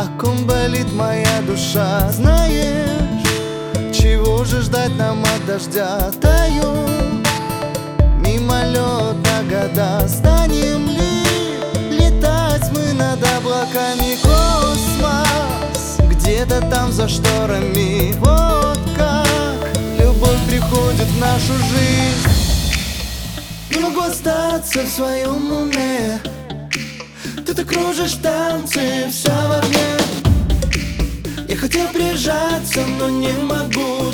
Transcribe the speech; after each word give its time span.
о 0.00 0.06
ком 0.18 0.46
болит 0.46 0.90
моя 0.94 1.42
душа. 1.46 2.10
Знаешь, 2.10 2.96
чего 3.92 4.44
же 4.44 4.62
ждать 4.62 4.96
нам 4.96 5.22
от 5.22 5.46
дождя? 5.46 6.10
Таю 6.22 6.72
мимолетно 8.18 9.42
года. 9.50 10.08
Станем 10.08 10.88
ли 10.88 11.98
летать 11.98 12.72
мы 12.72 12.94
над 12.94 13.22
облаками? 13.36 14.16
Космос 14.22 15.98
где-то 16.08 16.62
там 16.70 16.90
за 16.92 17.06
шторами. 17.06 18.14
Вот 18.20 18.80
как 18.96 19.68
любовь 19.98 20.40
приходит 20.48 21.08
в 21.08 21.18
нашу 21.20 21.52
жизнь. 21.72 22.30
Не 23.70 23.80
могу 23.80 24.00
остаться 24.00 24.80
в 24.80 24.88
своем 24.88 25.52
уме. 25.52 26.20
Ты 27.60 27.66
кружишь 27.66 28.14
танцы, 28.14 29.08
вся 29.10 29.36
в 29.48 29.52
огне 29.58 29.99
Я 31.50 31.56
хотел 31.56 31.88
прижаться, 31.88 32.86
но 32.96 33.08
не 33.08 33.32
могу 33.32 34.09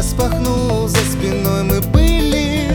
распахнул 0.00 0.88
за 0.88 0.96
спиной 0.96 1.62
мы 1.62 1.80
были. 1.82 2.70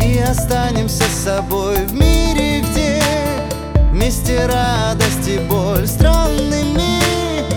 И 0.00 0.18
останемся 0.20 1.02
с 1.02 1.24
собой 1.24 1.84
в 1.84 1.94
мире, 1.94 2.60
где 2.60 3.02
Вместе 3.90 4.46
радость 4.46 5.26
и 5.26 5.38
боль 5.38 5.84
странными. 5.84 7.00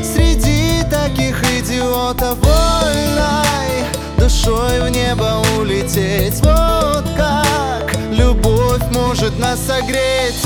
Среди 0.01 0.81
таких 0.89 1.43
идиотов 1.59 2.39
вольной 2.39 3.85
Душой 4.17 4.81
в 4.81 4.89
небо 4.89 5.43
улететь. 5.59 6.41
Вот 6.41 7.05
как 7.15 7.95
любовь 8.11 8.81
может 8.91 9.37
нас 9.37 9.59
согреть. 9.59 10.41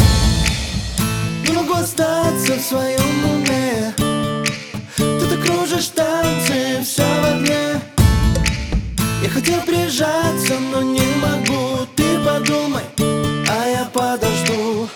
Не 1.48 1.54
могу 1.54 1.76
остаться 1.76 2.54
в 2.56 2.62
своем 2.62 3.03
хотел 9.34 9.62
прижаться, 9.62 10.54
но 10.72 10.82
не 10.84 11.08
могу. 11.16 11.88
Ты 11.96 12.20
подумай, 12.20 12.84
а 13.50 13.68
я 13.68 13.86
подожду. 13.92 14.88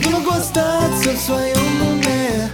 Не 0.00 0.08
могу 0.10 0.30
остаться 0.30 1.10
в 1.10 1.18
своем 1.18 1.82
уме. 1.88 2.50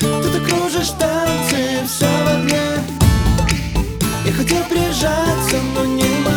Ты 0.00 0.28
так 0.30 0.44
кружишь 0.44 0.90
танцы, 0.98 1.86
вся 1.88 2.10
в 2.24 2.28
огне. 2.34 2.66
Я 4.26 4.32
хотел 4.32 4.62
прижаться, 4.64 5.56
но 5.74 5.86
не 5.86 6.10
могу 6.24 6.35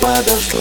подожду 0.00 0.58